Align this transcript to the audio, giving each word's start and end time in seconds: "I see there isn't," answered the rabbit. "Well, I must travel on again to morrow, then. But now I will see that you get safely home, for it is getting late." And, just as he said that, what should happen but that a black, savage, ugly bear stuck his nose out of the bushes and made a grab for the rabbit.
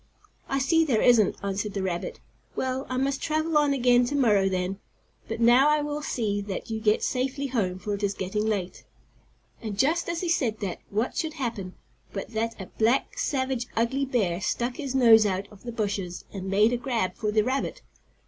"I 0.49 0.57
see 0.57 0.83
there 0.83 1.03
isn't," 1.03 1.35
answered 1.43 1.75
the 1.75 1.83
rabbit. 1.83 2.19
"Well, 2.55 2.87
I 2.89 2.97
must 2.97 3.21
travel 3.21 3.55
on 3.59 3.71
again 3.71 4.03
to 4.05 4.15
morrow, 4.15 4.49
then. 4.49 4.79
But 5.27 5.39
now 5.39 5.69
I 5.69 5.81
will 5.83 6.01
see 6.01 6.41
that 6.41 6.71
you 6.71 6.79
get 6.79 7.03
safely 7.03 7.45
home, 7.45 7.77
for 7.77 7.93
it 7.93 8.01
is 8.01 8.15
getting 8.15 8.43
late." 8.47 8.83
And, 9.61 9.77
just 9.77 10.09
as 10.09 10.21
he 10.21 10.27
said 10.29 10.59
that, 10.61 10.79
what 10.89 11.15
should 11.15 11.35
happen 11.35 11.75
but 12.13 12.29
that 12.29 12.59
a 12.59 12.65
black, 12.79 13.19
savage, 13.19 13.67
ugly 13.75 14.05
bear 14.05 14.41
stuck 14.41 14.77
his 14.77 14.95
nose 14.95 15.27
out 15.27 15.47
of 15.51 15.61
the 15.65 15.71
bushes 15.71 16.25
and 16.33 16.49
made 16.49 16.73
a 16.73 16.77
grab 16.77 17.13
for 17.13 17.31
the 17.31 17.43
rabbit. 17.43 17.83